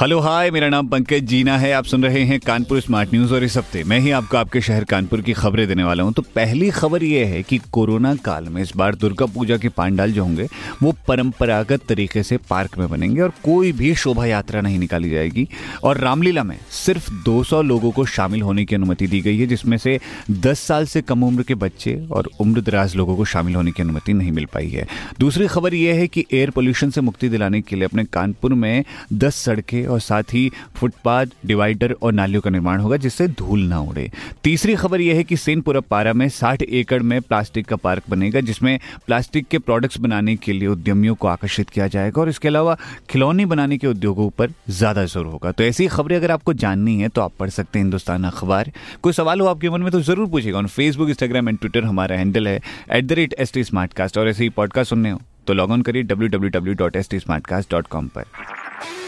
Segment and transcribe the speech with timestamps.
[0.00, 3.44] hello, hi, मेरा नाम पंकज जीना है। आप सुन रहे हैं कानपुर स्मार्ट न्यूज़ और
[3.44, 6.70] इस हफ़्ते मैं ही आपको आपके शहर कानपुर की खबरें देने वाला हूँ। तो पहली
[6.70, 10.46] खबर यह है कि कोरोना काल में इस बार दुर्गा पूजा के पांडाल जो होंगे,
[10.82, 15.48] वो परंपरागत तरीके से पार्क में बनेंगे और कोई भी शोभा यात्रा नहीं निकाली जाएगी।
[15.82, 19.76] और रामलीला में सिर्फ़ 200 लोगों को शामिल होने की अनुमति दी गई है, जिसमें
[19.78, 19.98] से
[20.30, 23.82] 10 साल से कम उम्र के बच्चे और उम्र दराज लोगों को शामिल होने की
[23.82, 24.86] अनुमति नहीं मिल पाई है।
[25.20, 28.84] दूसरी खबर यह है कि एयर पोल्यूशन से मुक्ति दिलाने के लिए अपने कानपुर में
[29.12, 33.80] दस सड़कें और साथ ही फुटपाथ, डिवाइडर और नालियों का निर्माण होगा जिससे धूल ना
[33.80, 34.10] उड़े।
[34.44, 38.40] तीसरी खबर यह है कि सेनपुरा पारा में 60 एकड़ में प्लास्टिक का पार्क बनेगा,
[38.40, 42.76] जिसमें प्लास्टिक के प्रोडक्ट्स बनाने के लिए उद्यमियों को आकर्षित किया जाएगा और इसके अलावा
[43.10, 47.08] खिलौने बनाने के उद्योगों पर ज़्यादा ज़ोर होगा। तो ऐसी खबरें अगर आपको जाननी है
[47.08, 48.72] तो आप पढ़ सकते हैं हिंदुस्तान अखबार।
[49.02, 52.16] कोई सवाल हो आपके मन में तो ज़रूर पूछेगा on Facebook Instagram and Twitter हमारा
[52.16, 52.60] हैंडल है
[52.92, 53.62] at the rate S T
[54.18, 57.08] और ऐसे ही पॉडकास्ट सुनने हो तो लॉग ऑन करिए W W W dot S
[57.10, 58.24] T पर।